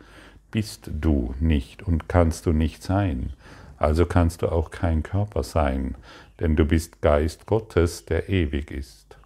bist 0.51 0.89
du 0.89 1.33
nicht 1.41 1.83
und 1.83 2.07
kannst 2.07 2.45
du 2.45 2.53
nicht 2.53 2.81
sein. 2.81 3.33
Also 3.77 4.05
kannst 4.05 4.41
du 4.41 4.49
auch 4.49 4.71
kein 4.71 5.03
Körper 5.03 5.43
sein, 5.43 5.95
denn 6.39 6.55
du 6.55 6.63
bist 6.63 7.01
Geist 7.01 7.45
Gottes, 7.45 8.05
der 8.05 8.29
ewig 8.29 8.71
ist. 8.71 9.17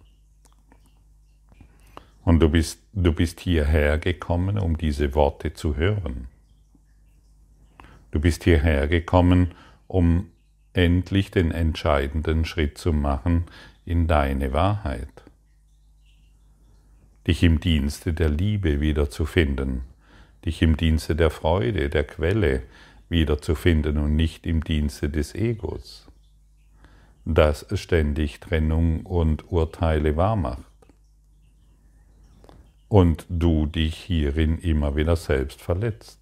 Und 2.24 2.40
du 2.40 2.48
bist, 2.48 2.80
du 2.92 3.12
bist 3.12 3.38
hierher 3.38 3.98
gekommen, 3.98 4.58
um 4.58 4.76
diese 4.76 5.14
Worte 5.14 5.54
zu 5.54 5.76
hören. 5.76 6.26
Du 8.10 8.20
bist 8.20 8.44
hierher 8.44 8.88
gekommen, 8.88 9.54
um 9.86 10.28
endlich 10.72 11.30
den 11.30 11.50
entscheidenden 11.52 12.44
Schritt 12.44 12.78
zu 12.78 12.92
machen 12.92 13.44
in 13.84 14.06
deine 14.06 14.52
Wahrheit. 14.52 15.08
Dich 17.26 17.42
im 17.42 17.60
Dienste 17.60 18.12
der 18.12 18.28
Liebe 18.30 18.80
wiederzufinden, 18.80 19.82
dich 20.44 20.62
im 20.62 20.76
Dienste 20.76 21.16
der 21.16 21.30
Freude, 21.30 21.88
der 21.90 22.04
Quelle 22.04 22.62
wiederzufinden 23.08 23.98
und 23.98 24.16
nicht 24.16 24.46
im 24.46 24.64
Dienste 24.64 25.10
des 25.10 25.34
Egos, 25.34 26.08
das 27.24 27.66
ständig 27.74 28.40
Trennung 28.40 29.06
und 29.06 29.52
Urteile 29.52 30.16
wahrmacht. 30.16 30.64
und 32.90 33.24
du 33.28 33.66
dich 33.66 33.96
hierin 33.96 34.58
immer 34.58 34.96
wieder 34.96 35.14
selbst 35.16 35.62
verletzt. 35.62 36.19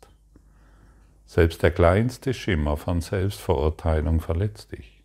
Selbst 1.29 1.63
der 1.63 1.73
kleinste 1.73 2.33
Schimmer 2.33 2.79
von 2.79 3.03
Selbstverurteilung 3.03 4.23
verletzt 4.23 4.73
dich. 4.73 5.03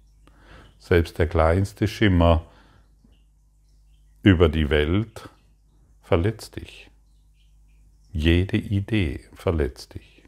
Selbst 0.80 1.20
der 1.20 1.27
kleinste 1.27 1.86
Schimmer 1.86 2.46
über 4.22 4.48
die 4.48 4.70
Welt 4.70 5.27
verletzt 6.01 6.56
dich. 6.56 6.89
Jede 8.13 8.56
Idee 8.56 9.20
verletzt 9.34 9.96
dich. 9.96 10.24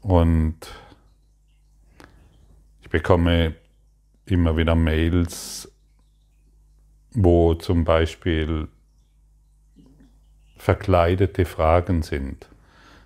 Und 0.00 0.58
ich 2.80 2.90
bekomme 2.90 3.54
immer 4.26 4.56
wieder 4.56 4.74
Mails, 4.74 5.70
wo 7.12 7.54
zum 7.54 7.84
Beispiel 7.84 8.66
verkleidete 10.62 11.44
Fragen 11.44 12.02
sind. 12.02 12.48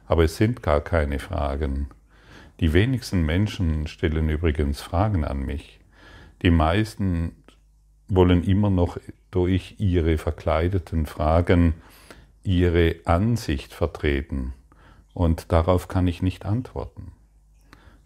Aber 0.06 0.24
es 0.24 0.36
sind 0.36 0.62
gar 0.62 0.82
keine 0.82 1.18
Fragen. 1.18 1.88
Die 2.60 2.74
wenigsten 2.74 3.22
Menschen 3.22 3.86
stellen 3.86 4.28
übrigens 4.28 4.82
Fragen 4.82 5.24
an 5.24 5.38
mich. 5.38 5.80
Die 6.42 6.50
meisten 6.50 7.34
wollen 8.08 8.44
immer 8.44 8.68
noch 8.68 8.98
durch 9.30 9.76
ihre 9.78 10.18
verkleideten 10.18 11.06
Fragen 11.06 11.72
ihre 12.42 12.96
Ansicht 13.06 13.72
vertreten. 13.72 14.52
Und 15.14 15.50
darauf 15.50 15.88
kann 15.88 16.06
ich 16.06 16.20
nicht 16.20 16.44
antworten. 16.44 17.12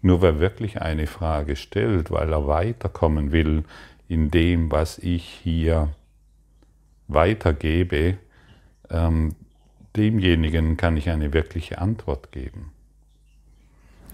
Nur 0.01 0.23
wer 0.23 0.39
wirklich 0.39 0.81
eine 0.81 1.09
Frage 1.09 1.57
stellt, 1.57 2.13
weil 2.13 2.33
er 2.33 2.47
weiterkommen 2.47 3.33
will 3.33 3.65
in 4.07 4.31
dem, 4.31 4.71
was 4.71 4.99
ich 4.99 5.25
hier 5.25 5.89
weitergebe, 7.09 8.17
ähm, 8.91 9.35
demjenigen 9.97 10.77
kann 10.77 10.97
ich 10.97 11.11
eine 11.11 11.33
wirkliche 11.33 11.79
Antwort 11.79 12.33
geben. 12.33 12.73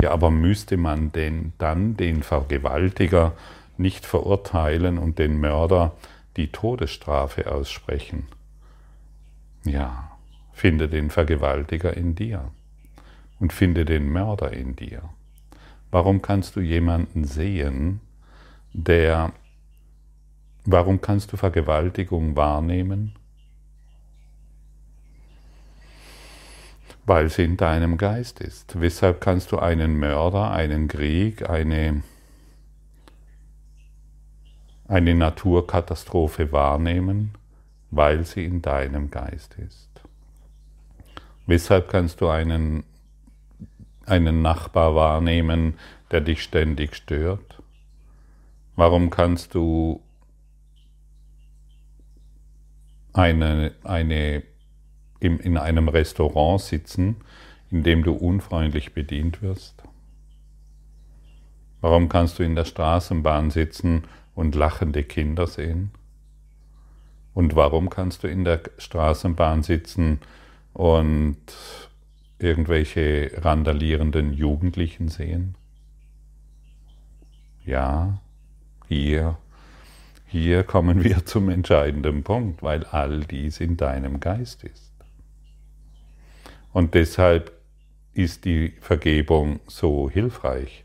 Ja, 0.00 0.10
aber 0.10 0.30
müsste 0.30 0.76
man 0.76 1.12
denn 1.12 1.52
dann 1.58 1.96
den 1.96 2.22
Vergewaltiger 2.22 3.32
nicht 3.78 4.04
verurteilen 4.04 4.98
und 4.98 5.18
den 5.18 5.40
Mörder 5.40 5.96
die 6.36 6.48
Todesstrafe 6.48 7.50
aussprechen? 7.50 8.26
Ja, 9.64 10.10
finde 10.52 10.88
den 10.88 11.10
Vergewaltiger 11.10 11.96
in 11.96 12.14
dir 12.14 12.50
und 13.40 13.52
finde 13.52 13.84
den 13.84 14.10
Mörder 14.10 14.52
in 14.52 14.76
dir. 14.76 15.02
Warum 15.90 16.20
kannst 16.20 16.56
du 16.56 16.60
jemanden 16.60 17.24
sehen, 17.24 18.00
der, 18.72 19.32
warum 20.64 21.00
kannst 21.00 21.32
du 21.32 21.36
Vergewaltigung 21.36 22.36
wahrnehmen? 22.36 23.14
Weil 27.06 27.30
sie 27.30 27.44
in 27.44 27.56
deinem 27.56 27.96
Geist 27.96 28.40
ist. 28.40 28.80
Weshalb 28.80 29.20
kannst 29.20 29.52
du 29.52 29.58
einen 29.58 29.98
Mörder, 29.98 30.50
einen 30.50 30.88
Krieg, 30.88 31.48
eine, 31.48 32.02
eine 34.88 35.14
Naturkatastrophe 35.14 36.52
wahrnehmen? 36.52 37.32
Weil 37.92 38.24
sie 38.24 38.44
in 38.44 38.60
deinem 38.60 39.10
Geist 39.10 39.54
ist. 39.54 39.88
Weshalb 41.46 41.88
kannst 41.88 42.20
du 42.20 42.28
einen 42.28 42.82
einen 44.06 44.42
Nachbar 44.42 44.94
wahrnehmen, 44.94 45.74
der 46.10 46.20
dich 46.20 46.42
ständig 46.42 46.94
stört? 46.94 47.62
Warum 48.76 49.10
kannst 49.10 49.54
du 49.54 50.02
eine, 53.12 53.72
eine, 53.82 54.42
im, 55.26 55.40
in 55.40 55.58
einem 55.58 55.88
Restaurant 55.88 56.60
sitzen, 56.60 57.16
in 57.70 57.82
dem 57.82 58.04
du 58.04 58.12
unfreundlich 58.12 58.94
bedient 58.94 59.42
wirst? 59.42 59.82
Warum 61.80 62.08
kannst 62.08 62.38
du 62.38 62.42
in 62.42 62.54
der 62.54 62.64
Straßenbahn 62.64 63.50
sitzen 63.50 64.04
und 64.34 64.54
lachende 64.54 65.04
Kinder 65.04 65.46
sehen? 65.46 65.90
Und 67.34 67.54
warum 67.54 67.90
kannst 67.90 68.22
du 68.22 68.28
in 68.28 68.44
der 68.44 68.62
Straßenbahn 68.78 69.62
sitzen 69.62 70.20
und 70.72 71.36
irgendwelche 72.38 73.30
randalierenden 73.36 74.32
Jugendlichen 74.32 75.08
sehen? 75.08 75.54
Ja, 77.64 78.20
hier, 78.88 79.36
hier 80.26 80.62
kommen 80.62 81.04
wir 81.04 81.26
zum 81.26 81.48
entscheidenden 81.48 82.22
Punkt, 82.22 82.62
weil 82.62 82.84
all 82.84 83.20
dies 83.20 83.60
in 83.60 83.76
deinem 83.76 84.20
Geist 84.20 84.64
ist. 84.64 84.85
Und 86.76 86.92
deshalb 86.92 87.52
ist 88.12 88.44
die 88.44 88.74
Vergebung 88.82 89.60
so 89.66 90.10
hilfreich. 90.10 90.84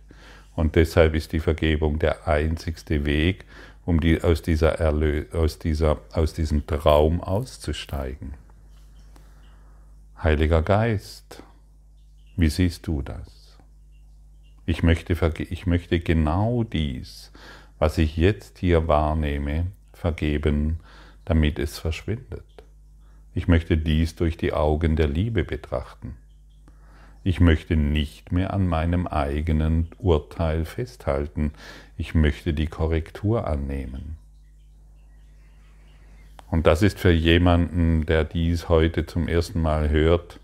Und 0.55 0.77
deshalb 0.77 1.15
ist 1.15 1.33
die 1.33 1.41
Vergebung 1.41 1.99
der 1.99 2.29
einzigste 2.29 3.03
Weg, 3.03 3.43
um 3.83 3.99
die, 3.99 4.23
aus, 4.23 4.41
dieser 4.41 4.79
Erlö 4.79 5.25
aus, 5.33 5.59
dieser, 5.59 5.99
aus 6.13 6.33
diesem 6.33 6.65
Traum 6.65 7.19
auszusteigen. 7.19 8.35
Heiliger 10.23 10.61
Geist, 10.61 11.43
wie 12.37 12.49
siehst 12.49 12.87
du 12.87 13.01
das? 13.01 13.57
Ich 14.65 14.83
möchte, 14.83 15.13
ich 15.49 15.65
möchte 15.65 15.99
genau 15.99 16.63
dies, 16.63 17.33
was 17.79 17.97
ich 17.97 18.15
jetzt 18.15 18.59
hier 18.59 18.87
wahrnehme, 18.87 19.67
vergeben, 19.91 20.79
damit 21.25 21.59
es 21.59 21.79
verschwindet. 21.79 22.50
Ich 23.33 23.47
möchte 23.47 23.77
dies 23.77 24.15
durch 24.15 24.35
die 24.35 24.53
Augen 24.53 24.95
der 24.95 25.07
Liebe 25.07 25.43
betrachten. 25.43 26.17
Ich 27.23 27.39
möchte 27.39 27.75
nicht 27.75 28.31
mehr 28.31 28.53
an 28.53 28.67
meinem 28.67 29.07
eigenen 29.07 29.87
Urteil 29.99 30.65
festhalten. 30.65 31.53
Ich 31.97 32.15
möchte 32.15 32.53
die 32.53 32.67
Korrektur 32.67 33.47
annehmen. 33.47 34.17
Und 36.49 36.67
das 36.67 36.81
ist 36.81 36.99
für 36.99 37.11
jemanden, 37.11 38.05
der 38.05 38.25
dies 38.25 38.67
heute 38.67 39.05
zum 39.05 39.27
ersten 39.27 39.61
Mal 39.61 39.89
hört, 39.89 40.39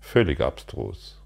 völlig 0.00 0.40
abstrus. 0.40 1.20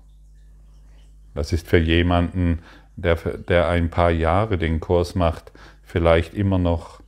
Das 1.35 1.53
ist 1.53 1.69
für 1.69 1.79
jemanden, 1.79 2.59
der, 2.97 3.15
der 3.15 3.69
ein 3.69 3.89
paar 3.89 4.11
Jahre 4.11 4.59
den 4.59 4.81
Kurs 4.81 5.15
macht, 5.15 5.53
vielleicht 5.83 6.35
immer 6.35 6.59
noch 6.59 7.01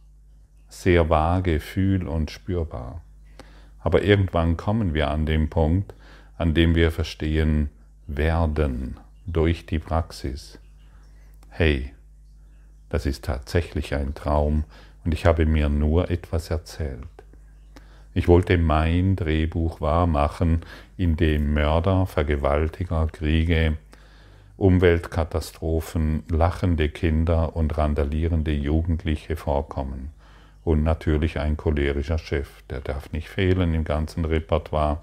sehr 0.68 1.10
vage, 1.10 1.60
fühl- 1.60 2.06
und 2.06 2.30
spürbar. 2.30 3.02
Aber 3.88 4.02
irgendwann 4.02 4.58
kommen 4.58 4.92
wir 4.92 5.08
an 5.08 5.24
den 5.24 5.48
Punkt, 5.48 5.94
an 6.36 6.52
dem 6.52 6.74
wir 6.74 6.90
verstehen 6.90 7.70
werden 8.06 8.98
durch 9.24 9.64
die 9.64 9.78
Praxis. 9.78 10.58
Hey, 11.48 11.94
das 12.90 13.06
ist 13.06 13.24
tatsächlich 13.24 13.94
ein 13.94 14.12
Traum 14.12 14.64
und 15.06 15.14
ich 15.14 15.24
habe 15.24 15.46
mir 15.46 15.70
nur 15.70 16.10
etwas 16.10 16.50
erzählt. 16.50 17.08
Ich 18.12 18.28
wollte 18.28 18.58
mein 18.58 19.16
Drehbuch 19.16 19.80
wahrmachen, 19.80 20.66
in 20.98 21.16
dem 21.16 21.54
Mörder, 21.54 22.04
Vergewaltiger, 22.04 23.06
Kriege, 23.06 23.78
Umweltkatastrophen, 24.58 26.24
lachende 26.30 26.90
Kinder 26.90 27.56
und 27.56 27.78
randalierende 27.78 28.52
Jugendliche 28.52 29.36
vorkommen. 29.36 30.10
Und 30.64 30.82
natürlich 30.82 31.38
ein 31.38 31.56
cholerischer 31.56 32.18
Chef, 32.18 32.62
der 32.70 32.80
darf 32.80 33.12
nicht 33.12 33.28
fehlen 33.28 33.74
im 33.74 33.84
ganzen 33.84 34.24
Repertoire, 34.24 35.00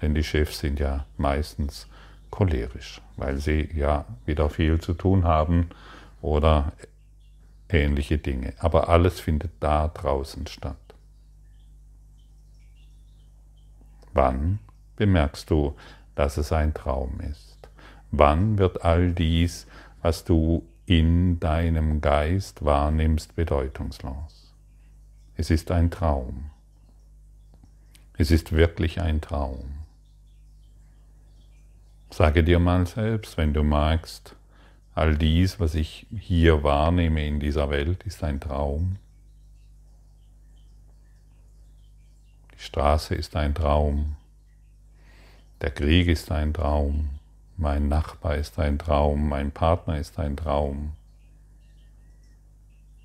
denn 0.00 0.14
die 0.14 0.24
Chefs 0.24 0.60
sind 0.60 0.78
ja 0.78 1.06
meistens 1.16 1.88
cholerisch, 2.30 3.00
weil 3.16 3.38
sie 3.38 3.68
ja 3.74 4.04
wieder 4.26 4.48
viel 4.50 4.80
zu 4.80 4.94
tun 4.94 5.24
haben 5.24 5.70
oder 6.20 6.72
ähnliche 7.68 8.18
Dinge. 8.18 8.54
Aber 8.58 8.88
alles 8.88 9.20
findet 9.20 9.52
da 9.60 9.88
draußen 9.88 10.46
statt. 10.46 10.76
Wann 14.12 14.58
bemerkst 14.96 15.50
du, 15.50 15.74
dass 16.14 16.36
es 16.36 16.52
ein 16.52 16.74
Traum 16.74 17.20
ist? 17.20 17.68
Wann 18.10 18.58
wird 18.58 18.84
all 18.84 19.12
dies, 19.12 19.66
was 20.02 20.24
du 20.24 20.66
in 20.84 21.40
deinem 21.40 22.00
Geist 22.00 22.64
wahrnimmst, 22.64 23.34
bedeutungslos? 23.34 24.51
Es 25.36 25.50
ist 25.50 25.70
ein 25.70 25.90
Traum. 25.90 26.50
Es 28.18 28.30
ist 28.30 28.52
wirklich 28.52 29.00
ein 29.00 29.20
Traum. 29.20 29.64
Sage 32.10 32.44
dir 32.44 32.58
mal 32.58 32.86
selbst, 32.86 33.38
wenn 33.38 33.54
du 33.54 33.62
magst, 33.62 34.36
all 34.94 35.16
dies, 35.16 35.58
was 35.58 35.74
ich 35.74 36.06
hier 36.18 36.62
wahrnehme 36.62 37.26
in 37.26 37.40
dieser 37.40 37.70
Welt, 37.70 38.02
ist 38.04 38.22
ein 38.22 38.38
Traum. 38.38 38.96
Die 42.54 42.62
Straße 42.62 43.14
ist 43.14 43.34
ein 43.34 43.54
Traum. 43.54 44.16
Der 45.62 45.70
Krieg 45.70 46.08
ist 46.08 46.30
ein 46.30 46.52
Traum. 46.52 47.08
Mein 47.56 47.88
Nachbar 47.88 48.36
ist 48.36 48.58
ein 48.58 48.78
Traum. 48.78 49.28
Mein 49.28 49.50
Partner 49.50 49.98
ist 49.98 50.18
ein 50.18 50.36
Traum. 50.36 50.92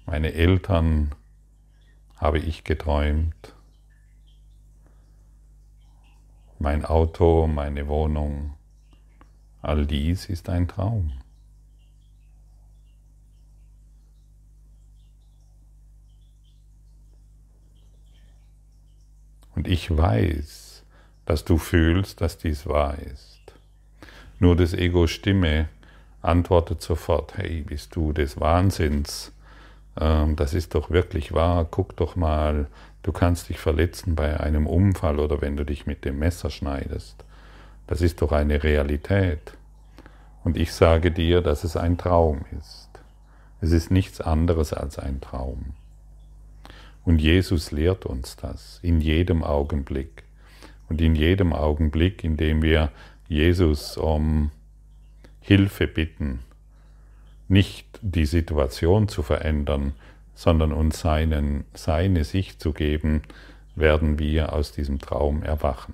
Meine 0.06 0.34
Eltern 0.34 1.12
habe 2.18 2.40
ich 2.40 2.64
geträumt. 2.64 3.54
Mein 6.60 6.86
Auto, 6.86 7.48
meine 7.48 7.88
Wohnung, 7.88 8.56
all 9.62 9.86
dies 9.86 10.26
ist 10.26 10.50
ein 10.50 10.68
Traum. 10.68 11.14
Und 19.54 19.68
ich 19.68 19.96
weiß, 19.96 20.84
dass 21.26 21.46
du 21.46 21.58
fühlst, 21.58 22.22
dass 22.22 22.38
dies 22.38 22.68
wahr 22.68 22.98
ist. 23.00 23.42
Nur 24.40 24.56
das 24.56 24.74
Ego 24.74 25.08
Stimme 25.08 25.70
antwortet 26.22 26.82
sofort, 26.82 27.38
hey, 27.38 27.62
bist 27.62 27.96
du 27.96 28.14
des 28.14 28.40
Wahnsinns? 28.40 29.32
Ähm, 30.00 30.36
das 30.36 30.54
ist 30.54 30.76
doch 30.76 30.90
wirklich 30.90 31.34
wahr, 31.34 31.66
guck 31.70 31.96
doch 31.96 32.16
mal, 32.16 32.68
du 33.04 33.12
kannst 33.12 33.50
dich 33.50 33.60
verletzen 33.60 34.16
bei 34.16 34.40
einem 34.40 34.68
Unfall 34.68 35.20
oder 35.20 35.42
wenn 35.42 35.58
du 35.58 35.66
dich 35.66 35.86
mit 35.86 36.06
dem 36.06 36.20
Messer 36.20 36.50
schneidest. 36.50 37.24
Das 37.88 38.02
ist 38.02 38.22
doch 38.22 38.32
eine 38.32 38.64
Realität. 38.64 39.54
Und 40.44 40.58
ich 40.58 40.74
sage 40.74 41.12
dir, 41.12 41.42
dass 41.42 41.64
es 41.64 41.76
ein 41.76 41.98
Traum 41.98 42.46
ist. 42.58 42.90
Es 43.60 43.72
ist 43.72 43.92
nichts 43.92 44.22
anderes 44.22 44.74
als 44.74 45.00
ein 45.00 45.20
Traum. 45.20 45.74
Und 47.06 47.20
Jesus 47.20 47.72
lehrt 47.72 48.06
uns 48.06 48.36
das 48.36 48.80
in 48.82 49.02
jedem 49.02 49.44
Augenblick. 49.44 50.24
Und 50.90 51.02
in 51.02 51.16
jedem 51.16 51.54
Augenblick, 51.54 52.24
in 52.24 52.38
dem 52.38 52.62
wir 52.62 52.92
Jesus 53.28 53.98
um 53.98 54.52
Hilfe 55.42 55.88
bitten, 55.88 56.40
nicht 57.48 58.00
die 58.02 58.26
Situation 58.26 59.08
zu 59.08 59.24
verändern, 59.24 59.94
sondern 60.36 60.72
uns 60.72 61.00
seinen, 61.00 61.66
seine 61.74 62.24
Sicht 62.24 62.62
zu 62.62 62.74
geben, 62.74 63.24
werden 63.76 64.20
wir 64.20 64.54
aus 64.54 64.72
diesem 64.72 65.00
Traum 65.00 65.44
erwachen. 65.44 65.94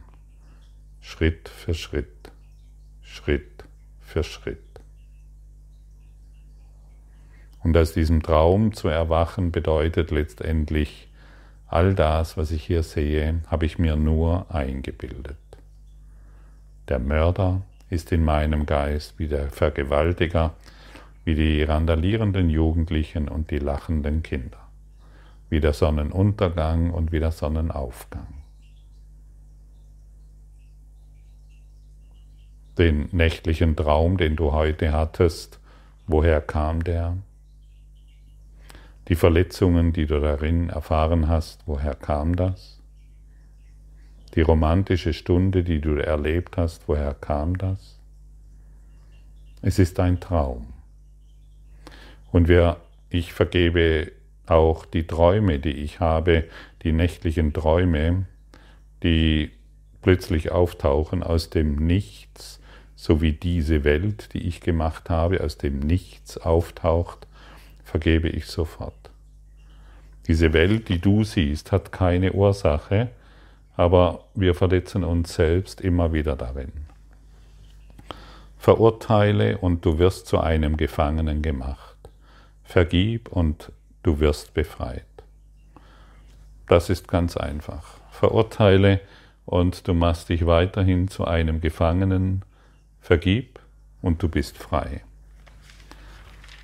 Schritt 1.01 1.49
für 1.49 1.73
Schritt, 1.73 2.31
Schritt 3.01 3.63
für 3.99 4.23
Schritt. 4.23 4.59
Und 7.61 7.77
aus 7.77 7.93
diesem 7.93 8.21
Traum 8.23 8.73
zu 8.73 8.89
erwachen 8.89 9.51
bedeutet 9.51 10.11
letztendlich, 10.11 11.07
all 11.67 11.95
das, 11.95 12.37
was 12.37 12.51
ich 12.51 12.63
hier 12.63 12.83
sehe, 12.83 13.41
habe 13.47 13.65
ich 13.65 13.79
mir 13.79 13.95
nur 13.95 14.53
eingebildet. 14.53 15.37
Der 16.89 16.99
Mörder 16.99 17.61
ist 17.89 18.11
in 18.11 18.23
meinem 18.23 18.65
Geist 18.65 19.17
wie 19.17 19.27
der 19.27 19.49
Vergewaltiger, 19.49 20.53
wie 21.25 21.35
die 21.35 21.63
randalierenden 21.63 22.49
Jugendlichen 22.49 23.27
und 23.27 23.51
die 23.51 23.59
lachenden 23.59 24.23
Kinder, 24.23 24.59
wie 25.49 25.59
der 25.59 25.73
Sonnenuntergang 25.73 26.91
und 26.91 27.11
wie 27.11 27.19
der 27.19 27.31
Sonnenaufgang. 27.31 28.27
Den 32.77 33.07
nächtlichen 33.11 33.75
Traum, 33.75 34.17
den 34.17 34.35
du 34.35 34.51
heute 34.51 34.91
hattest, 34.91 35.59
woher 36.07 36.41
kam 36.41 36.83
der? 36.83 37.17
Die 39.09 39.15
Verletzungen, 39.15 39.93
die 39.93 40.07
du 40.07 40.19
darin 40.19 40.69
erfahren 40.69 41.27
hast, 41.27 41.67
woher 41.67 41.93
kam 41.93 42.35
das? 42.35 42.81
Die 44.33 44.41
romantische 44.41 45.13
Stunde, 45.13 45.63
die 45.63 45.79
du 45.79 45.95
erlebt 45.97 46.57
hast, 46.57 46.87
woher 46.87 47.13
kam 47.13 47.57
das? 47.57 47.99
Es 49.61 49.77
ist 49.77 49.99
ein 49.99 50.19
Traum. 50.19 50.73
Und 52.33 52.47
wer, 52.47 52.77
ich 53.11 53.31
vergebe 53.31 54.11
auch 54.47 54.85
die 54.85 55.05
Träume, 55.05 55.59
die 55.59 55.69
ich 55.69 55.99
habe, 55.99 56.45
die 56.81 56.91
nächtlichen 56.91 57.53
Träume, 57.53 58.25
die 59.03 59.51
plötzlich 60.01 60.51
auftauchen 60.51 61.21
aus 61.21 61.51
dem 61.51 61.75
Nichts, 61.75 62.59
so 62.95 63.21
wie 63.21 63.33
diese 63.33 63.83
Welt, 63.83 64.33
die 64.33 64.47
ich 64.47 64.61
gemacht 64.61 65.11
habe, 65.11 65.43
aus 65.43 65.59
dem 65.59 65.77
Nichts 65.79 66.39
auftaucht, 66.39 67.27
vergebe 67.83 68.29
ich 68.29 68.47
sofort. 68.47 69.11
Diese 70.25 70.53
Welt, 70.53 70.89
die 70.89 70.97
du 70.97 71.23
siehst, 71.23 71.71
hat 71.71 71.91
keine 71.91 72.33
Ursache, 72.33 73.09
aber 73.75 74.25
wir 74.33 74.55
verletzen 74.55 75.03
uns 75.03 75.35
selbst 75.35 75.81
immer 75.81 76.13
wieder 76.13 76.35
darin. 76.35 76.71
Verurteile 78.57 79.59
und 79.59 79.85
du 79.85 79.99
wirst 79.99 80.25
zu 80.25 80.39
einem 80.39 80.77
Gefangenen 80.77 81.43
gemacht. 81.43 81.92
Vergib 82.73 83.31
und 83.31 83.71
du 84.01 84.19
wirst 84.19 84.55
befreit. 84.55 85.05
Das 86.67 86.89
ist 86.89 87.07
ganz 87.07 87.37
einfach. 87.37 87.83
Verurteile 88.09 88.99
und 89.45 89.87
du 89.87 89.93
machst 89.93 90.29
dich 90.29 90.47
weiterhin 90.47 91.07
zu 91.07 91.25
einem 91.25 91.61
Gefangenen. 91.61 92.41
Vergib 92.99 93.59
und 94.01 94.23
du 94.23 94.27
bist 94.27 94.57
frei. 94.57 95.03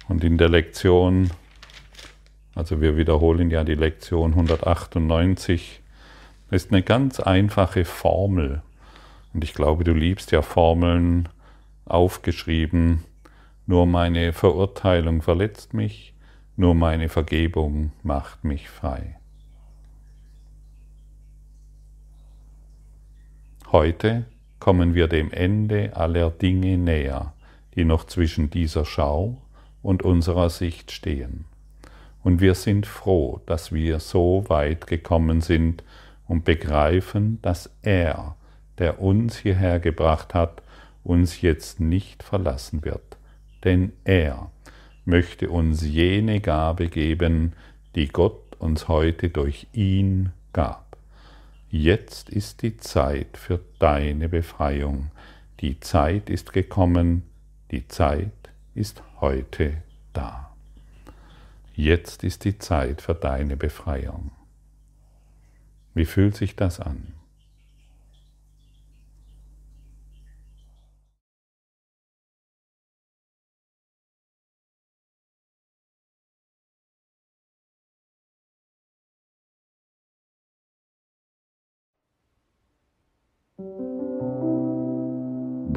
Und 0.07 0.23
in 0.23 0.39
der 0.39 0.49
Lektion, 0.49 1.29
also 2.55 2.81
wir 2.81 2.97
wiederholen 2.97 3.51
ja 3.51 3.63
die 3.63 3.75
Lektion 3.75 4.31
198, 4.31 5.79
ist 6.49 6.71
eine 6.71 6.81
ganz 6.81 7.19
einfache 7.19 7.85
Formel. 7.85 8.63
Und 9.35 9.43
ich 9.43 9.53
glaube, 9.53 9.83
du 9.83 9.93
liebst 9.93 10.31
ja 10.31 10.41
Formeln 10.41 11.29
aufgeschrieben. 11.85 13.05
Nur 13.69 13.85
meine 13.85 14.33
Verurteilung 14.33 15.21
verletzt 15.21 15.75
mich, 15.75 16.15
nur 16.57 16.73
meine 16.73 17.07
Vergebung 17.07 17.91
macht 18.01 18.43
mich 18.43 18.67
frei. 18.67 19.19
Heute 23.71 24.25
kommen 24.59 24.95
wir 24.95 25.07
dem 25.07 25.31
Ende 25.31 25.95
aller 25.95 26.31
Dinge 26.31 26.79
näher, 26.79 27.33
die 27.75 27.85
noch 27.85 28.05
zwischen 28.05 28.49
dieser 28.49 28.85
Schau 28.85 29.37
und 29.83 30.01
unserer 30.01 30.49
Sicht 30.49 30.89
stehen. 30.91 31.45
Und 32.23 32.41
wir 32.41 32.55
sind 32.55 32.87
froh, 32.87 33.39
dass 33.45 33.71
wir 33.71 33.99
so 33.99 34.45
weit 34.47 34.87
gekommen 34.87 35.41
sind, 35.41 35.83
und 36.25 36.43
begreifen, 36.43 37.37
dass 37.43 37.69
er, 37.83 38.35
der 38.79 38.99
uns 38.99 39.37
hierher 39.37 39.79
gebracht 39.79 40.33
hat, 40.33 40.63
uns 41.03 41.41
jetzt 41.41 41.79
nicht 41.79 42.23
verlassen 42.23 42.83
wird, 42.83 43.18
denn 43.63 43.91
er 44.03 44.51
möchte 45.05 45.49
uns 45.49 45.81
jene 45.81 46.39
Gabe 46.39 46.89
geben, 46.89 47.53
die 47.95 48.07
Gott 48.07 48.55
uns 48.59 48.87
heute 48.87 49.29
durch 49.29 49.67
ihn 49.73 50.31
gab. 50.53 50.97
Jetzt 51.69 52.29
ist 52.29 52.61
die 52.61 52.77
Zeit 52.77 53.37
für 53.37 53.59
deine 53.79 54.29
Befreiung. 54.29 55.11
Die 55.59 55.79
Zeit 55.79 56.29
ist 56.29 56.53
gekommen, 56.53 57.23
die 57.71 57.87
Zeit 57.87 58.31
ist 58.73 59.03
heute 59.21 59.83
da. 60.13 60.51
Jetzt 61.75 62.23
ist 62.23 62.45
die 62.45 62.57
Zeit 62.57 63.01
für 63.01 63.13
deine 63.13 63.55
Befreiung. 63.55 64.31
Wie 65.93 66.05
fühlt 66.05 66.35
sich 66.35 66.55
das 66.55 66.79
an? 66.79 67.18